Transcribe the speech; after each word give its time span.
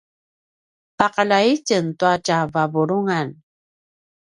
paqaljay 0.97 1.47
itjen 1.55 1.85
tua 1.97 2.13
tja 2.25 2.39
vavulungan 2.53 3.27